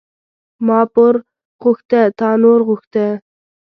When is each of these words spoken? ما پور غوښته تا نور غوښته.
ما 0.65 0.79
پور 0.93 1.15
غوښته 1.61 2.01
تا 2.19 2.29
نور 2.43 2.59
غوښته. 2.67 3.05